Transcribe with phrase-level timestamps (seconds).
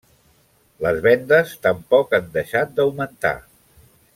[0.85, 3.37] Les vendes tampoc han deixat d'augmentar.